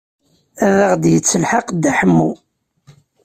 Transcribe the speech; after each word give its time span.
Ad 0.65 0.77
aɣ-d-yettelḥaq 0.85 1.67
Dda 1.71 1.91
Ḥemmu. 1.99 2.31